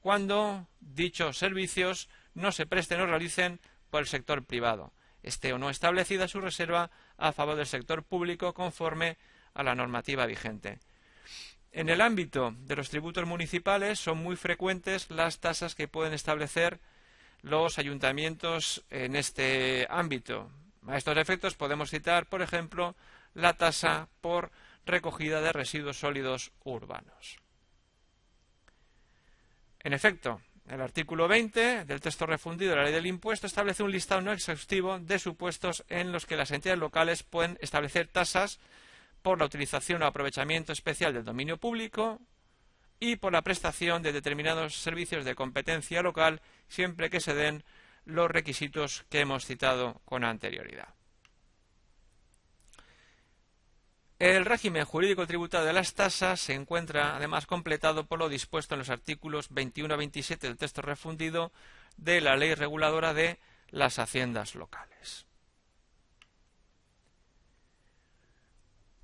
cuando 0.00 0.66
dichos 0.80 1.38
servicios 1.38 2.08
no 2.34 2.52
se 2.52 2.66
presten 2.66 3.00
o 3.00 3.06
realicen 3.06 3.60
por 3.90 4.00
el 4.00 4.08
sector 4.08 4.44
privado, 4.44 4.92
esté 5.22 5.52
o 5.52 5.58
no 5.58 5.70
establecida 5.70 6.28
su 6.28 6.40
reserva 6.40 6.90
a 7.16 7.32
favor 7.32 7.56
del 7.56 7.66
sector 7.66 8.02
público 8.02 8.52
conforme 8.52 9.16
a 9.54 9.62
la 9.62 9.74
normativa 9.74 10.26
vigente. 10.26 10.78
En 11.72 11.88
el 11.88 12.00
ámbito 12.00 12.54
de 12.58 12.76
los 12.76 12.90
tributos 12.90 13.26
municipales 13.26 13.98
son 13.98 14.18
muy 14.18 14.36
frecuentes 14.36 15.10
las 15.10 15.40
tasas 15.40 15.74
que 15.74 15.88
pueden 15.88 16.12
establecer 16.12 16.78
los 17.42 17.78
ayuntamientos 17.78 18.84
en 18.90 19.16
este 19.16 19.86
ámbito. 19.90 20.50
A 20.86 20.96
estos 20.96 21.16
efectos 21.16 21.54
podemos 21.54 21.90
citar, 21.90 22.26
por 22.26 22.42
ejemplo, 22.42 22.94
la 23.34 23.54
tasa 23.54 24.08
por 24.20 24.50
recogida 24.86 25.40
de 25.40 25.52
residuos 25.52 25.98
sólidos 25.98 26.52
urbanos. 26.62 27.38
En 29.80 29.92
efecto, 29.92 30.40
el 30.68 30.80
artículo 30.80 31.28
20 31.28 31.84
del 31.84 32.00
texto 32.00 32.24
refundido 32.24 32.70
de 32.70 32.76
la 32.76 32.84
ley 32.84 32.92
del 32.92 33.06
impuesto 33.06 33.46
establece 33.46 33.82
un 33.82 33.90
listado 33.90 34.20
no 34.20 34.32
exhaustivo 34.32 34.98
de 34.98 35.18
supuestos 35.18 35.84
en 35.88 36.12
los 36.12 36.24
que 36.24 36.36
las 36.36 36.50
entidades 36.52 36.80
locales 36.80 37.22
pueden 37.22 37.58
establecer 37.60 38.08
tasas 38.08 38.60
por 39.24 39.38
la 39.38 39.46
utilización 39.46 40.02
o 40.02 40.06
aprovechamiento 40.06 40.74
especial 40.74 41.14
del 41.14 41.24
dominio 41.24 41.56
público 41.56 42.20
y 43.00 43.16
por 43.16 43.32
la 43.32 43.40
prestación 43.40 44.02
de 44.02 44.12
determinados 44.12 44.76
servicios 44.76 45.24
de 45.24 45.34
competencia 45.34 46.02
local 46.02 46.42
siempre 46.68 47.08
que 47.08 47.20
se 47.20 47.32
den 47.32 47.64
los 48.04 48.30
requisitos 48.30 49.06
que 49.08 49.20
hemos 49.20 49.46
citado 49.46 50.02
con 50.04 50.24
anterioridad. 50.24 50.92
El 54.18 54.44
régimen 54.44 54.84
jurídico 54.84 55.26
tributario 55.26 55.68
de 55.68 55.72
las 55.72 55.94
tasas 55.94 56.38
se 56.38 56.52
encuentra 56.52 57.16
además 57.16 57.46
completado 57.46 58.04
por 58.04 58.18
lo 58.18 58.28
dispuesto 58.28 58.74
en 58.74 58.80
los 58.80 58.90
artículos 58.90 59.48
21 59.48 59.94
a 59.94 59.96
27 59.96 60.46
del 60.46 60.58
texto 60.58 60.82
refundido 60.82 61.50
de 61.96 62.20
la 62.20 62.36
ley 62.36 62.54
reguladora 62.54 63.14
de 63.14 63.38
las 63.70 63.98
haciendas 63.98 64.54
locales. 64.54 65.24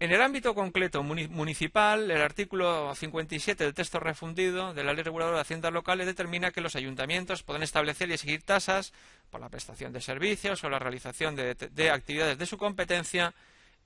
En 0.00 0.12
el 0.12 0.22
ámbito 0.22 0.54
concreto 0.54 1.02
municipal, 1.02 2.10
el 2.10 2.22
artículo 2.22 2.94
57 2.94 3.64
del 3.64 3.74
texto 3.74 4.00
refundido 4.00 4.72
de 4.72 4.82
la 4.82 4.94
Ley 4.94 5.02
Reguladora 5.02 5.36
de 5.36 5.42
Haciendas 5.42 5.74
Locales 5.74 6.06
determina 6.06 6.52
que 6.52 6.62
los 6.62 6.74
ayuntamientos 6.74 7.42
pueden 7.42 7.62
establecer 7.62 8.08
y 8.08 8.14
exigir 8.14 8.42
tasas 8.42 8.94
por 9.28 9.42
la 9.42 9.50
prestación 9.50 9.92
de 9.92 10.00
servicios 10.00 10.64
o 10.64 10.70
la 10.70 10.78
realización 10.78 11.36
de, 11.36 11.54
de 11.54 11.90
actividades 11.90 12.38
de 12.38 12.46
su 12.46 12.56
competencia 12.56 13.34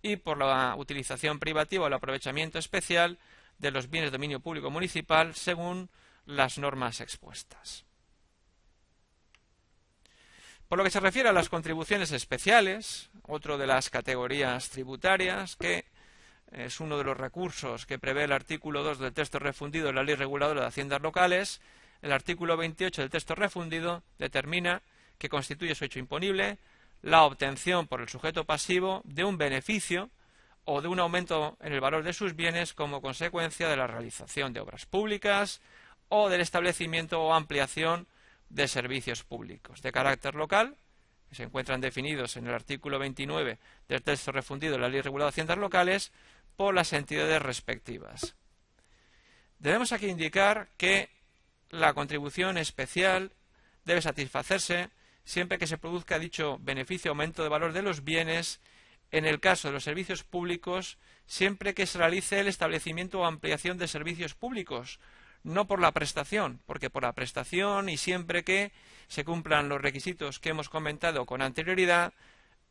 y 0.02 0.14
por 0.14 0.38
la 0.38 0.76
utilización 0.76 1.40
privativa 1.40 1.82
o 1.82 1.88
el 1.88 1.94
aprovechamiento 1.94 2.60
especial 2.60 3.18
de 3.58 3.72
los 3.72 3.90
bienes 3.90 4.12
de 4.12 4.16
dominio 4.16 4.38
público 4.38 4.70
municipal 4.70 5.34
según 5.34 5.90
las 6.26 6.58
normas 6.58 7.00
expuestas. 7.00 7.86
Por 10.68 10.78
lo 10.78 10.84
que 10.84 10.92
se 10.92 11.00
refiere 11.00 11.28
a 11.28 11.32
las 11.32 11.48
contribuciones 11.48 12.12
especiales, 12.12 13.10
otro 13.22 13.58
de 13.58 13.66
las 13.66 13.90
categorías 13.90 14.70
tributarias 14.70 15.56
que 15.56 15.92
es 16.54 16.80
uno 16.80 16.96
de 16.98 17.04
los 17.04 17.16
recursos 17.16 17.86
que 17.86 17.98
prevé 17.98 18.24
el 18.24 18.32
artículo 18.32 18.82
2 18.82 18.98
del 18.98 19.12
texto 19.12 19.38
refundido 19.38 19.86
de 19.86 19.92
la 19.92 20.02
Ley 20.02 20.14
Reguladora 20.14 20.62
de 20.62 20.66
Haciendas 20.68 21.02
Locales, 21.02 21.60
el 22.02 22.12
artículo 22.12 22.56
28 22.56 23.02
del 23.02 23.10
texto 23.10 23.34
refundido 23.34 24.02
determina 24.18 24.82
que 25.18 25.28
constituye 25.28 25.74
su 25.74 25.84
hecho 25.84 25.98
imponible 25.98 26.58
la 27.02 27.24
obtención 27.24 27.86
por 27.86 28.00
el 28.00 28.08
sujeto 28.08 28.44
pasivo 28.44 29.02
de 29.04 29.24
un 29.24 29.36
beneficio 29.36 30.10
o 30.64 30.80
de 30.80 30.88
un 30.88 31.00
aumento 31.00 31.56
en 31.60 31.72
el 31.72 31.80
valor 31.80 32.02
de 32.02 32.12
sus 32.12 32.34
bienes 32.34 32.72
como 32.72 33.02
consecuencia 33.02 33.68
de 33.68 33.76
la 33.76 33.86
realización 33.86 34.52
de 34.52 34.60
obras 34.60 34.86
públicas 34.86 35.60
o 36.08 36.28
del 36.28 36.40
establecimiento 36.40 37.20
o 37.20 37.34
ampliación 37.34 38.06
de 38.48 38.68
servicios 38.68 39.24
públicos 39.24 39.82
de 39.82 39.92
carácter 39.92 40.34
local, 40.34 40.76
que 41.28 41.34
se 41.34 41.42
encuentran 41.42 41.80
definidos 41.80 42.36
en 42.36 42.46
el 42.46 42.54
artículo 42.54 42.98
29 42.98 43.58
del 43.88 44.02
texto 44.02 44.32
refundido 44.32 44.74
de 44.74 44.78
la 44.78 44.88
Ley 44.88 45.00
Regulada 45.00 45.30
de 45.30 45.34
Haciendas 45.34 45.58
Locales, 45.58 46.12
por 46.56 46.74
las 46.74 46.92
entidades 46.92 47.42
respectivas. 47.42 48.36
Debemos 49.58 49.92
aquí 49.92 50.06
indicar 50.06 50.68
que 50.76 51.08
la 51.70 51.94
contribución 51.94 52.58
especial 52.58 53.32
debe 53.84 54.02
satisfacerse 54.02 54.90
siempre 55.24 55.58
que 55.58 55.66
se 55.66 55.78
produzca 55.78 56.18
dicho 56.18 56.58
beneficio 56.60 57.10
aumento 57.10 57.42
de 57.42 57.48
valor 57.48 57.72
de 57.72 57.82
los 57.82 58.04
bienes 58.04 58.60
en 59.10 59.24
el 59.24 59.40
caso 59.40 59.68
de 59.68 59.74
los 59.74 59.84
servicios 59.84 60.24
públicos, 60.24 60.98
siempre 61.26 61.74
que 61.74 61.86
se 61.86 61.98
realice 61.98 62.40
el 62.40 62.48
establecimiento 62.48 63.20
o 63.20 63.24
ampliación 63.24 63.78
de 63.78 63.88
servicios 63.88 64.34
públicos, 64.34 64.98
no 65.44 65.66
por 65.66 65.80
la 65.80 65.92
prestación, 65.92 66.60
porque 66.66 66.90
por 66.90 67.04
la 67.04 67.12
prestación 67.12 67.88
y 67.88 67.96
siempre 67.96 68.44
que 68.44 68.72
se 69.08 69.24
cumplan 69.24 69.68
los 69.68 69.80
requisitos 69.80 70.40
que 70.40 70.50
hemos 70.50 70.68
comentado 70.68 71.26
con 71.26 71.42
anterioridad, 71.42 72.12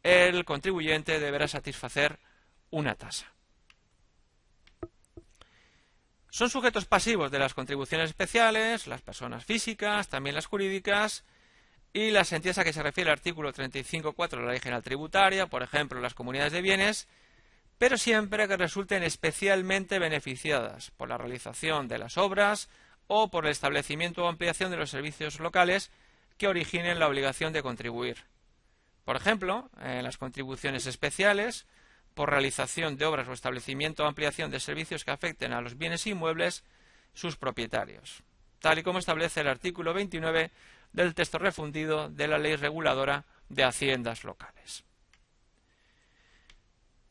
el 0.02 0.44
contribuyente 0.44 1.20
deberá 1.20 1.48
satisfacer 1.48 2.20
una 2.72 2.96
tasa. 2.96 3.33
Son 6.34 6.50
sujetos 6.50 6.86
pasivos 6.86 7.30
de 7.30 7.38
las 7.38 7.54
contribuciones 7.54 8.10
especiales, 8.10 8.88
las 8.88 9.04
personas 9.04 9.46
físicas, 9.46 10.10
también 10.10 10.34
las 10.36 10.48
jurídicas, 10.48 11.26
y 11.94 12.10
las 12.10 12.34
entidades 12.34 12.58
a 12.58 12.64
que 12.64 12.74
se 12.74 12.82
refiere 12.82 13.12
el 13.12 13.14
artículo 13.14 13.54
35.4 13.54 14.30
de 14.30 14.38
la 14.38 14.50
Ley 14.50 14.60
General 14.60 14.82
Tributaria, 14.82 15.46
por 15.46 15.62
ejemplo, 15.62 16.02
las 16.02 16.16
comunidades 16.16 16.52
de 16.52 16.64
bienes, 16.64 17.08
pero 17.78 18.00
siempre 18.00 18.48
que 18.48 18.58
resulten 18.58 19.04
especialmente 19.04 20.00
beneficiadas 20.00 20.90
por 20.98 21.08
la 21.08 21.20
realización 21.20 21.88
de 21.88 22.00
las 22.00 22.18
obras 22.18 22.68
o 23.06 23.30
por 23.30 23.46
el 23.46 23.52
establecimiento 23.52 24.24
o 24.24 24.28
ampliación 24.28 24.72
de 24.72 24.78
los 24.78 24.90
servicios 24.90 25.40
locales 25.40 25.92
que 26.40 26.48
originen 26.48 26.98
la 26.98 27.08
obligación 27.08 27.54
de 27.54 27.62
contribuir. 27.62 28.26
Por 29.06 29.18
ejemplo, 29.18 29.70
en 29.80 30.02
las 30.02 30.18
contribuciones 30.18 30.88
especiales, 30.88 31.68
por 32.14 32.30
realización 32.30 32.98
de 32.98 33.06
obras 33.06 33.28
o 33.28 33.34
establecimiento 33.34 34.04
o 34.04 34.08
ampliación 34.08 34.52
de 34.52 34.60
servicios 34.60 35.04
que 35.04 35.12
afecten 35.12 35.54
a 35.54 35.62
los 35.62 35.78
bienes 35.78 36.06
inmuebles, 36.08 36.64
sus 37.14 37.38
propietarios, 37.38 38.24
tal 38.60 38.80
y 38.80 38.84
como 38.84 39.00
establece 39.00 39.42
el 39.42 39.48
artículo 39.48 39.94
29 39.94 40.52
del 40.94 41.14
texto 41.16 41.40
refundido 41.40 42.10
de 42.10 42.28
la 42.28 42.38
Ley 42.38 42.56
Reguladora 42.56 43.26
de 43.50 43.64
Haciendas 43.64 44.24
Locales. 44.24 44.84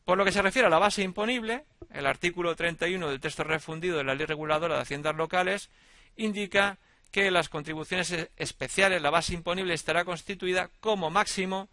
Por 0.05 0.17
lo 0.17 0.25
que 0.25 0.31
se 0.31 0.41
refiere 0.41 0.67
a 0.67 0.71
la 0.71 0.79
base 0.79 1.01
imponible, 1.01 1.65
el 1.91 2.05
artículo 2.05 2.55
31 2.55 3.09
del 3.09 3.21
texto 3.21 3.43
refundido 3.43 3.97
de 3.97 4.03
la 4.03 4.15
Ley 4.15 4.25
Reguladora 4.25 4.75
de 4.75 4.81
Haciendas 4.81 5.15
Locales 5.15 5.69
indica 6.17 6.77
que 7.11 7.31
las 7.31 7.47
contribuciones 7.47 8.29
especiales, 8.35 9.01
la 9.01 9.11
base 9.11 9.33
imponible 9.33 9.73
estará 9.73 10.03
constituida 10.03 10.69
como 10.81 11.09
máximo 11.09 11.69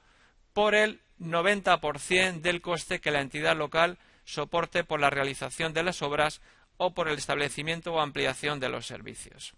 por 0.52 0.74
el 0.74 1.00
90% 1.20 2.40
del 2.40 2.60
coste 2.60 3.00
que 3.00 3.10
la 3.10 3.20
entidad 3.20 3.56
local 3.56 3.98
soporte 4.24 4.84
por 4.84 5.00
la 5.00 5.10
realización 5.10 5.72
de 5.72 5.82
las 5.82 6.02
obras 6.02 6.40
o 6.76 6.94
por 6.94 7.08
el 7.08 7.18
establecimiento 7.18 7.92
o 7.92 8.00
ampliación 8.00 8.58
de 8.58 8.70
los 8.70 8.86
servicios. 8.86 9.54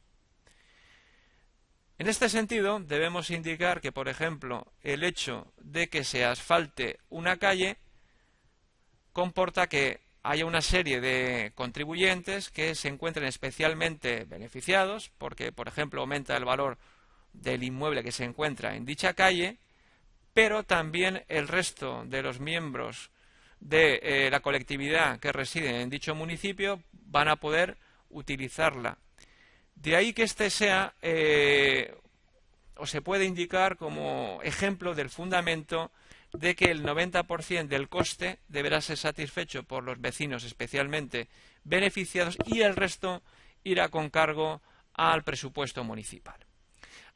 En 1.99 2.09
este 2.09 2.29
sentido, 2.29 2.81
debemos 2.81 3.31
indicar 3.31 3.81
que, 3.81 3.93
por 3.93 4.09
ejemplo, 4.09 4.67
el 4.83 5.05
hecho 5.05 5.53
de 5.59 5.89
que 5.89 6.03
se 6.03 6.25
asfalte 6.25 6.99
una 7.11 7.37
calle 7.37 7.77
comporta 9.13 9.69
que 9.69 10.01
haya 10.25 10.47
una 10.47 10.63
serie 10.63 11.01
de 11.01 11.53
contribuyentes 11.55 12.51
que 12.51 12.75
se 12.75 12.89
encuentren 12.89 13.27
especialmente 13.27 14.25
beneficiados 14.25 15.11
porque, 15.19 15.53
por 15.53 15.69
ejemplo, 15.69 16.01
aumenta 16.01 16.37
el 16.37 16.45
valor 16.45 16.79
del 17.33 17.63
inmueble 17.63 18.03
que 18.03 18.13
se 18.13 18.25
encuentra 18.25 18.75
en 18.75 18.85
dicha 18.85 19.15
calle, 19.15 19.59
pero 20.35 20.63
también 20.63 21.25
el 21.29 21.49
resto 21.49 22.05
de 22.07 22.23
los 22.23 22.41
miembros 22.41 23.11
de 23.61 24.01
eh, 24.03 24.31
la 24.31 24.41
colectividad 24.41 25.21
que 25.21 25.33
residen 25.33 25.77
en 25.77 25.91
dicho 25.91 26.15
municipio 26.15 26.83
van 26.93 27.29
a 27.29 27.37
poder 27.37 27.77
utilizarla. 28.11 28.99
De 29.75 29.97
ahí 29.97 30.13
que 30.13 30.25
este 30.25 30.51
sea 30.51 30.95
eh, 31.03 31.95
o 32.77 32.87
se 32.87 33.03
puede 33.03 33.25
indicar 33.25 33.77
como 33.77 34.41
ejemplo 34.43 34.95
del 34.95 35.11
fundamento 35.11 35.91
de 36.33 36.55
que 36.55 36.67
el 36.67 36.83
90% 36.83 37.69
del 37.69 37.89
coste 37.89 38.39
deberá 38.49 38.81
ser 38.81 38.97
satisfecho 38.97 39.65
por 39.65 39.85
los 39.85 40.01
vecinos 40.01 40.45
especialmente 40.45 41.29
beneficiados 41.65 42.39
y 42.47 42.63
el 42.63 42.75
resto 42.75 43.23
irá 43.65 43.89
con 43.89 44.11
cargo 44.11 44.63
al 44.95 45.23
presupuesto 45.23 45.85
municipal. 45.85 46.47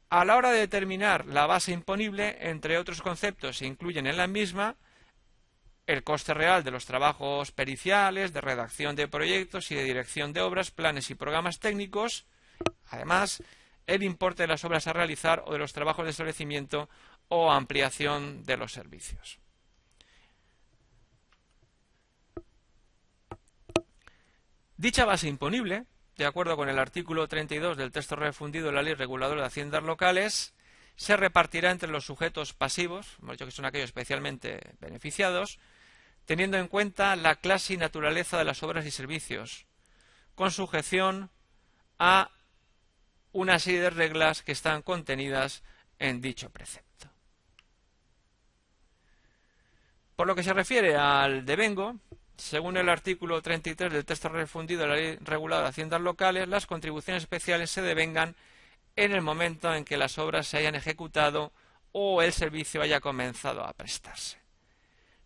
A 0.09 0.23
la 0.23 0.37
hora 0.37 0.51
de 0.51 0.59
determinar 0.59 1.25
la 1.25 1.47
base 1.47 1.73
imponible, 1.73 2.37
entre 2.39 2.77
otros 2.77 3.01
conceptos 3.01 3.57
se 3.57 3.65
incluyen 3.65 4.07
en 4.07 4.15
la 4.15 4.27
misma 4.27 4.75
el 5.85 6.03
coste 6.03 6.33
real 6.33 6.63
de 6.63 6.71
los 6.71 6.85
trabajos 6.85 7.51
periciales, 7.51 8.31
de 8.31 8.41
redacción 8.41 8.95
de 8.95 9.07
proyectos 9.07 9.71
y 9.71 9.75
de 9.75 9.83
dirección 9.83 10.33
de 10.33 10.41
obras, 10.41 10.71
planes 10.71 11.09
y 11.09 11.15
programas 11.15 11.59
técnicos, 11.59 12.25
además 12.89 13.43
el 13.85 14.03
importe 14.03 14.43
de 14.43 14.47
las 14.47 14.63
obras 14.65 14.87
a 14.87 14.93
realizar 14.93 15.43
o 15.45 15.53
de 15.53 15.59
los 15.59 15.73
trabajos 15.73 16.05
de 16.05 16.11
establecimiento 16.11 16.89
o 17.29 17.51
ampliación 17.51 18.43
de 18.43 18.57
los 18.57 18.73
servicios. 18.73 19.39
Dicha 24.77 25.05
base 25.05 25.27
imponible, 25.27 25.85
de 26.17 26.25
acuerdo 26.25 26.57
con 26.57 26.67
el 26.67 26.79
artículo 26.79 27.27
32 27.27 27.77
del 27.77 27.91
texto 27.91 28.15
refundido 28.15 28.67
de 28.67 28.73
la 28.73 28.81
Ley 28.81 28.95
Reguladora 28.95 29.41
de 29.41 29.47
Haciendas 29.47 29.83
Locales, 29.83 30.53
se 30.95 31.15
repartirá 31.15 31.69
entre 31.69 31.91
los 31.91 32.05
sujetos 32.05 32.53
pasivos, 32.53 33.17
hemos 33.21 33.33
dicho 33.33 33.45
que 33.45 33.51
son 33.51 33.65
aquellos 33.65 33.89
especialmente 33.89 34.59
beneficiados, 34.79 35.59
teniendo 36.25 36.57
en 36.57 36.67
cuenta 36.67 37.15
la 37.15 37.35
clase 37.35 37.75
y 37.75 37.77
naturaleza 37.77 38.39
de 38.39 38.45
las 38.45 38.63
obras 38.63 38.85
y 38.87 38.91
servicios, 38.91 39.67
con 40.33 40.49
sujeción 40.49 41.29
a 41.99 42.31
una 43.31 43.59
serie 43.59 43.81
de 43.81 43.91
reglas 43.91 44.41
que 44.41 44.53
están 44.53 44.81
contenidas 44.81 45.61
en 45.99 46.19
dicho 46.19 46.49
precepto. 46.49 47.11
Por 50.15 50.25
lo 50.25 50.33
que 50.33 50.41
se 50.41 50.53
refiere 50.53 50.95
al 50.95 51.45
devengo, 51.45 51.95
según 52.37 52.77
el 52.77 52.89
artículo 52.89 53.41
33 53.41 53.91
del 53.91 54.05
texto 54.05 54.29
refundido 54.29 54.81
de 54.81 54.87
la 54.87 54.95
Ley 54.95 55.17
Regulada 55.21 55.63
de 55.63 55.69
Haciendas 55.69 56.01
Locales, 56.01 56.47
las 56.47 56.67
contribuciones 56.67 57.23
especiales 57.23 57.71
se 57.71 57.81
devengan 57.81 58.35
en 58.95 59.11
el 59.11 59.21
momento 59.21 59.73
en 59.73 59.83
que 59.83 59.97
las 59.97 60.17
obras 60.17 60.47
se 60.47 60.57
hayan 60.57 60.75
ejecutado 60.75 61.51
o 61.91 62.21
el 62.21 62.31
servicio 62.33 62.81
haya 62.81 62.99
comenzado 62.99 63.63
a 63.63 63.73
prestarse. 63.73 64.37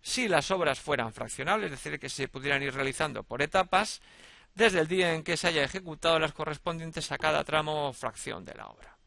si 0.02 0.28
las 0.28 0.50
obras 0.50 0.80
fueran 0.80 1.14
fraccionables, 1.14 1.72
es 1.72 1.84
decir, 1.84 2.00
que 2.00 2.10
se 2.10 2.28
pudieran 2.28 2.64
ir 2.64 2.74
realizando 2.74 3.24
por 3.24 3.42
etapas, 3.42 4.02
desde 4.56 4.80
el 4.80 4.88
día 4.88 5.14
en 5.14 5.24
que 5.24 5.38
se 5.38 5.48
haya 5.48 5.64
ejecutado 5.64 6.18
las 6.18 6.34
correspondientes 6.34 7.12
a 7.12 7.18
cada 7.18 7.44
tramo 7.44 7.90
o 7.90 7.94
fracción 7.94 8.44
de 8.44 8.56
la 8.56 8.68
obra. 8.68 8.98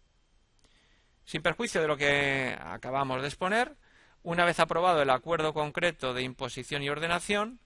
Sin 1.25 1.43
perjuicio 1.43 1.81
de 1.81 1.89
lo 1.89 1.97
que 1.97 2.57
acabamos 2.61 3.23
de 3.23 3.29
exponer, 3.29 3.77
una 4.23 4.45
vez 4.45 4.61
aprobado 4.61 5.03
el 5.03 5.11
acuerdo 5.11 5.53
concreto 5.53 6.15
de 6.15 6.23
imposición 6.23 6.83
y 6.83 6.91
ordenación, 6.91 7.61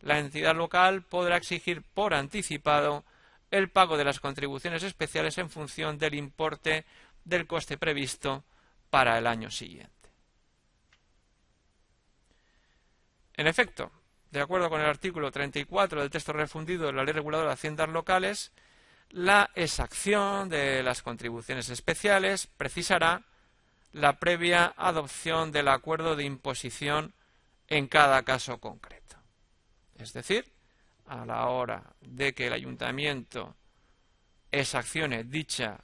la 0.00 0.18
entidad 0.18 0.56
local 0.56 1.02
podrá 1.02 1.36
exigir 1.36 1.82
por 1.82 2.14
anticipado 2.14 3.04
el 3.50 3.70
pago 3.70 3.96
de 3.96 4.04
las 4.04 4.20
contribuciones 4.20 4.82
especiales 4.82 5.38
en 5.38 5.50
función 5.50 5.98
del 5.98 6.14
importe 6.14 6.84
del 7.24 7.46
coste 7.46 7.76
previsto 7.76 8.44
para 8.90 9.18
el 9.18 9.26
año 9.26 9.50
siguiente. 9.50 9.90
En 13.34 13.46
efecto, 13.46 13.90
de 14.30 14.40
acuerdo 14.40 14.68
con 14.68 14.80
el 14.80 14.86
artículo 14.86 15.30
34 15.30 16.00
del 16.00 16.10
texto 16.10 16.32
refundido 16.32 16.86
de 16.86 16.92
la 16.92 17.04
Ley 17.04 17.12
Reguladora 17.12 17.48
de 17.48 17.54
Haciendas 17.54 17.88
Locales, 17.88 18.52
la 19.10 19.50
exacción 19.54 20.48
de 20.48 20.82
las 20.82 21.02
contribuciones 21.02 21.68
especiales 21.68 22.46
precisará 22.46 23.22
la 23.92 24.18
previa 24.20 24.72
adopción 24.76 25.50
del 25.50 25.68
acuerdo 25.68 26.14
de 26.14 26.24
imposición 26.24 27.12
en 27.66 27.88
cada 27.88 28.22
caso 28.22 28.58
concreto. 28.58 29.19
Es 30.00 30.12
decir, 30.12 30.44
a 31.06 31.24
la 31.24 31.46
hora 31.48 31.82
de 32.00 32.32
que 32.34 32.46
el 32.46 32.52
ayuntamiento 32.52 33.56
exaccione 34.50 35.24
dicha 35.24 35.80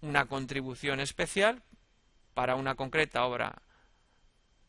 una 0.00 0.26
contribución 0.26 1.00
especial 1.00 1.62
para 2.34 2.54
una 2.54 2.74
concreta 2.74 3.24
obra 3.24 3.62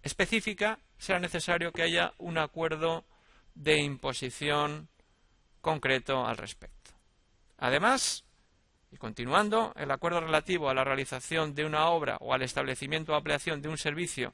específica, 0.02 0.80
será 0.98 1.20
necesario 1.20 1.72
que 1.72 1.84
haya 1.84 2.14
un 2.18 2.38
acuerdo 2.38 3.06
de 3.54 3.78
imposición 3.80 4.88
concreto 5.62 6.26
al 6.26 6.38
respecto. 6.38 6.92
Además, 7.58 8.24
y 8.92 8.98
continuando, 8.98 9.74
el 9.76 9.92
acuerdo 9.92 10.22
relativo 10.22 10.70
a 10.70 10.74
la 10.74 10.84
realización 10.84 11.54
de 11.54 11.66
una 11.66 11.90
obra 11.90 12.18
o 12.22 12.34
al 12.34 12.42
establecimiento 12.42 13.12
o 13.12 13.16
ampliación 13.16 13.62
de 13.62 13.70
un 13.70 13.78
servicio 13.78 14.34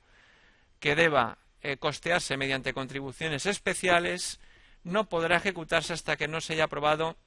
que 0.79 0.95
deba 0.95 1.37
eh, 1.65 1.77
costearse 1.77 2.37
mediante 2.37 2.73
contribuciones 2.73 3.47
especiales 3.47 4.39
no 4.83 5.09
podrá 5.09 5.37
ejecutarse 5.37 5.93
hasta 5.93 6.15
que 6.15 6.27
no 6.27 6.39
se 6.39 6.53
haya 6.53 6.65
aprobado 6.65 7.17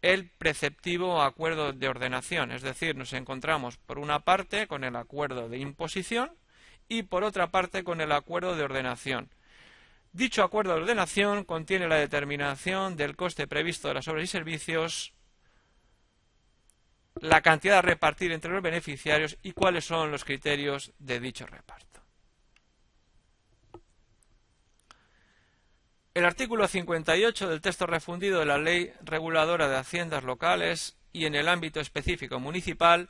el 0.00 0.30
preceptivo 0.30 1.20
acuerdo 1.20 1.72
de 1.72 1.88
ordenación. 1.88 2.52
Es 2.52 2.62
decir, 2.62 2.96
nos 2.96 3.12
encontramos 3.12 3.76
por 3.76 3.98
una 3.98 4.20
parte 4.20 4.66
con 4.66 4.82
el 4.82 4.96
acuerdo 4.96 5.48
de 5.50 5.58
imposición 5.58 6.32
y 6.88 7.02
por 7.02 7.22
otra 7.22 7.50
parte 7.50 7.84
con 7.84 8.00
el 8.00 8.12
acuerdo 8.12 8.56
de 8.56 8.64
ordenación. 8.64 9.28
Dicho 10.12 10.42
acuerdo 10.42 10.74
de 10.74 10.82
ordenación 10.82 11.44
contiene 11.44 11.86
la 11.86 11.96
determinación 11.96 12.96
del 12.96 13.14
coste 13.14 13.46
previsto 13.46 13.88
de 13.88 13.94
las 13.94 14.08
obras 14.08 14.24
y 14.24 14.28
servicios 14.28 15.12
la 17.20 17.42
cantidad 17.42 17.78
a 17.78 17.82
repartir 17.82 18.32
entre 18.32 18.50
los 18.50 18.62
beneficiarios 18.62 19.36
y 19.42 19.52
cuáles 19.52 19.84
son 19.84 20.10
los 20.10 20.24
criterios 20.24 20.92
de 20.98 21.20
dicho 21.20 21.46
reparto. 21.46 21.91
El 26.14 26.26
artículo 26.26 26.68
58 26.68 27.48
del 27.48 27.62
texto 27.62 27.86
refundido 27.86 28.40
de 28.40 28.44
la 28.44 28.58
Ley 28.58 28.92
Reguladora 29.02 29.66
de 29.68 29.78
Haciendas 29.78 30.24
Locales 30.24 30.98
y 31.10 31.24
en 31.24 31.34
el 31.34 31.48
ámbito 31.48 31.80
específico 31.80 32.38
municipal 32.38 33.08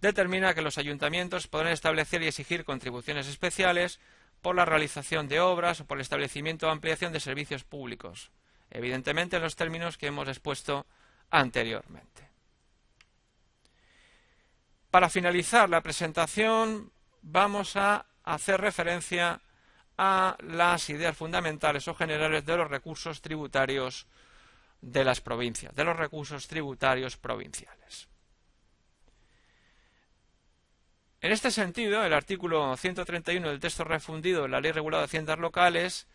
determina 0.00 0.52
que 0.52 0.62
los 0.62 0.76
ayuntamientos 0.76 1.46
podrán 1.46 1.72
establecer 1.72 2.22
y 2.22 2.26
exigir 2.26 2.64
contribuciones 2.64 3.28
especiales 3.28 4.00
por 4.42 4.56
la 4.56 4.64
realización 4.64 5.28
de 5.28 5.38
obras 5.38 5.80
o 5.80 5.86
por 5.86 5.98
el 5.98 6.02
establecimiento 6.02 6.66
o 6.66 6.70
ampliación 6.70 7.12
de 7.12 7.20
servicios 7.20 7.62
públicos, 7.62 8.32
evidentemente 8.70 9.36
en 9.36 9.42
los 9.42 9.54
términos 9.54 9.96
que 9.96 10.08
hemos 10.08 10.26
expuesto 10.26 10.86
anteriormente. 11.30 12.30
Para 14.90 15.08
finalizar 15.08 15.68
la 15.68 15.82
presentación 15.82 16.90
vamos 17.22 17.76
a 17.76 18.06
hacer 18.24 18.60
referencia 18.60 19.40
a 20.02 20.34
las 20.40 20.88
ideas 20.88 21.14
fundamentales 21.14 21.86
o 21.86 21.94
generales 21.94 22.46
de 22.46 22.56
los 22.56 22.70
recursos 22.70 23.20
tributarios 23.20 24.06
de 24.80 25.04
las 25.04 25.20
provincias, 25.20 25.74
de 25.74 25.84
los 25.84 25.94
recursos 25.94 26.48
tributarios 26.48 27.18
provinciales. 27.18 28.08
En 31.20 31.32
este 31.32 31.50
sentido, 31.50 32.02
el 32.02 32.14
artículo 32.14 32.74
131 32.78 33.50
del 33.50 33.60
texto 33.60 33.84
refundido 33.84 34.44
de 34.44 34.48
la 34.48 34.62
Ley 34.62 34.72
Regulada 34.72 35.02
de 35.02 35.08
Haciendas 35.08 35.38
Locales 35.38 36.06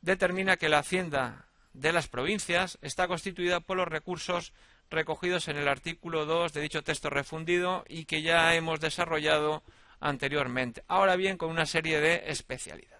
determina 0.00 0.56
que 0.56 0.70
la 0.70 0.78
hacienda 0.78 1.44
de 1.74 1.92
las 1.92 2.08
provincias 2.08 2.78
está 2.80 3.06
constituida 3.06 3.60
por 3.60 3.76
los 3.76 3.86
recursos 3.86 4.54
recogidos 4.88 5.48
en 5.48 5.58
el 5.58 5.68
artículo 5.68 6.24
2 6.24 6.54
de 6.54 6.62
dicho 6.62 6.82
texto 6.82 7.10
refundido 7.10 7.84
y 7.86 8.06
que 8.06 8.22
ya 8.22 8.54
hemos 8.54 8.80
desarrollado 8.80 9.62
anteriormente. 10.00 10.84
Ahora 10.88 11.16
bien, 11.16 11.36
con 11.36 11.50
una 11.50 11.66
serie 11.66 12.00
de 12.00 12.30
especialidades. 12.30 12.95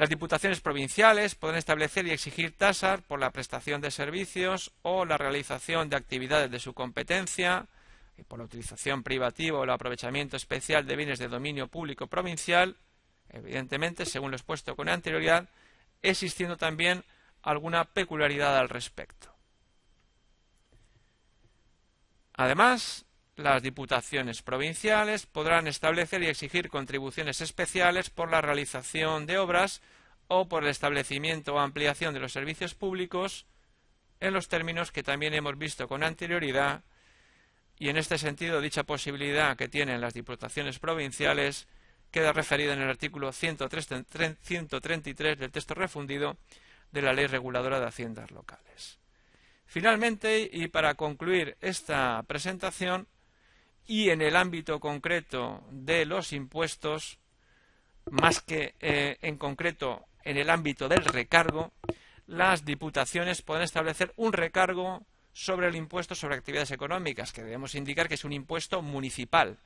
Las 0.00 0.08
diputaciones 0.08 0.62
provinciales 0.62 1.34
pueden 1.34 1.58
establecer 1.58 2.06
y 2.06 2.10
exigir 2.10 2.56
tasas 2.56 3.02
por 3.02 3.20
la 3.20 3.32
prestación 3.32 3.82
de 3.82 3.90
servicios 3.90 4.72
o 4.80 5.04
la 5.04 5.18
realización 5.18 5.90
de 5.90 5.96
actividades 5.96 6.50
de 6.50 6.58
su 6.58 6.72
competencia, 6.72 7.66
y 8.16 8.22
por 8.22 8.38
la 8.38 8.46
utilización 8.46 9.02
privativa 9.02 9.58
o 9.58 9.64
el 9.64 9.68
aprovechamiento 9.68 10.38
especial 10.38 10.86
de 10.86 10.96
bienes 10.96 11.18
de 11.18 11.28
dominio 11.28 11.68
público 11.68 12.06
provincial, 12.06 12.78
evidentemente, 13.28 14.06
según 14.06 14.30
lo 14.30 14.38
expuesto 14.38 14.74
con 14.74 14.88
anterioridad, 14.88 15.50
existiendo 16.00 16.56
también 16.56 17.04
alguna 17.42 17.84
peculiaridad 17.84 18.56
al 18.56 18.70
respecto. 18.70 19.28
Además, 22.32 23.04
las 23.40 23.62
diputaciones 23.62 24.42
provinciales 24.42 25.26
podrán 25.26 25.66
establecer 25.66 26.22
y 26.22 26.28
exigir 26.28 26.68
contribuciones 26.68 27.40
especiales 27.40 28.10
por 28.10 28.30
la 28.30 28.40
realización 28.40 29.26
de 29.26 29.38
obras 29.38 29.82
o 30.28 30.48
por 30.48 30.62
el 30.62 30.70
establecimiento 30.70 31.54
o 31.54 31.58
ampliación 31.58 32.14
de 32.14 32.20
los 32.20 32.32
servicios 32.32 32.74
públicos 32.74 33.46
en 34.20 34.34
los 34.34 34.48
términos 34.48 34.92
que 34.92 35.02
también 35.02 35.34
hemos 35.34 35.58
visto 35.58 35.88
con 35.88 36.04
anterioridad 36.04 36.84
y 37.78 37.88
en 37.88 37.96
este 37.96 38.18
sentido 38.18 38.60
dicha 38.60 38.84
posibilidad 38.84 39.56
que 39.56 39.68
tienen 39.68 40.00
las 40.00 40.14
diputaciones 40.14 40.78
provinciales 40.78 41.66
queda 42.10 42.32
referida 42.32 42.74
en 42.74 42.82
el 42.82 42.90
artículo 42.90 43.32
133 43.32 45.38
del 45.38 45.50
texto 45.50 45.74
refundido 45.74 46.36
de 46.92 47.02
la 47.02 47.12
Ley 47.12 47.26
Reguladora 47.26 47.80
de 47.80 47.86
Haciendas 47.86 48.30
Locales. 48.30 49.00
Finalmente, 49.66 50.48
y 50.52 50.68
para 50.68 50.94
concluir 50.94 51.56
esta 51.60 52.22
presentación, 52.24 53.08
y 53.90 54.10
en 54.10 54.22
el 54.22 54.36
ámbito 54.36 54.78
concreto 54.78 55.64
de 55.72 56.06
los 56.06 56.32
impuestos, 56.32 57.18
más 58.08 58.40
que 58.40 58.76
eh, 58.78 59.18
en 59.20 59.36
concreto 59.36 60.06
en 60.22 60.36
el 60.36 60.48
ámbito 60.48 60.88
del 60.88 61.04
recargo, 61.04 61.72
las 62.28 62.64
diputaciones 62.64 63.42
pueden 63.42 63.64
establecer 63.64 64.12
un 64.14 64.32
recargo 64.32 65.04
sobre 65.32 65.66
el 65.66 65.74
impuesto 65.74 66.14
sobre 66.14 66.36
actividades 66.36 66.70
económicas, 66.70 67.32
que 67.32 67.42
debemos 67.42 67.74
indicar 67.74 68.06
que 68.06 68.14
es 68.14 68.24
un 68.24 68.32
impuesto 68.32 68.80
municipal, 68.80 69.58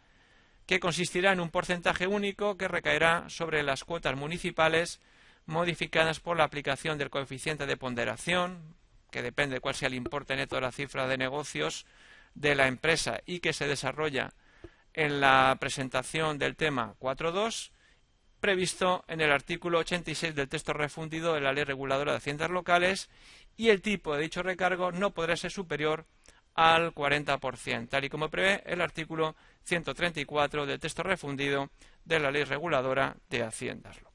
que 0.64 0.80
consistirá 0.80 1.34
en 1.34 1.40
un 1.40 1.50
porcentaje 1.50 2.06
único 2.06 2.56
que 2.56 2.66
recaerá 2.66 3.28
sobre 3.28 3.62
las 3.62 3.84
cuotas 3.84 4.16
municipales 4.16 5.02
modificadas 5.44 6.20
por 6.20 6.38
la 6.38 6.44
aplicación 6.44 6.96
del 6.96 7.10
coeficiente 7.10 7.66
de 7.66 7.76
ponderación, 7.76 8.74
que 9.10 9.20
depende 9.20 9.56
de 9.56 9.60
cuál 9.60 9.74
sea 9.74 9.88
el 9.88 9.94
importe 9.94 10.34
neto 10.34 10.56
de 10.56 10.62
la 10.62 10.72
cifra 10.72 11.06
de 11.06 11.18
negocios 11.18 11.84
de 12.34 12.54
la 12.54 12.66
empresa 12.66 13.20
y 13.26 13.40
que 13.40 13.52
se 13.52 13.66
desarrolla 13.66 14.32
en 14.92 15.20
la 15.20 15.56
presentación 15.60 16.38
del 16.38 16.56
tema 16.56 16.94
4.2, 17.00 17.70
previsto 18.40 19.04
en 19.08 19.20
el 19.20 19.32
artículo 19.32 19.78
86 19.78 20.34
del 20.34 20.48
texto 20.48 20.72
refundido 20.72 21.34
de 21.34 21.40
la 21.40 21.52
Ley 21.52 21.64
Reguladora 21.64 22.12
de 22.12 22.18
Haciendas 22.18 22.50
Locales, 22.50 23.08
y 23.56 23.68
el 23.68 23.82
tipo 23.82 24.14
de 24.14 24.22
dicho 24.22 24.42
recargo 24.42 24.92
no 24.92 25.12
podrá 25.12 25.36
ser 25.36 25.50
superior 25.50 26.06
al 26.54 26.94
40%, 26.94 27.88
tal 27.88 28.04
y 28.04 28.08
como 28.08 28.30
prevé 28.30 28.62
el 28.66 28.80
artículo 28.80 29.34
134 29.64 30.66
del 30.66 30.78
texto 30.78 31.02
refundido 31.02 31.70
de 32.04 32.20
la 32.20 32.30
Ley 32.30 32.44
Reguladora 32.44 33.16
de 33.28 33.42
Haciendas 33.42 33.96
Locales. 33.96 34.13